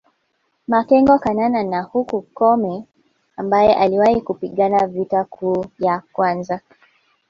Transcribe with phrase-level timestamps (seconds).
[0.67, 2.83] Makengo Kanana wa huko Chome
[3.37, 6.59] ambaye aliwahi kupigana vita kuu ya kwanza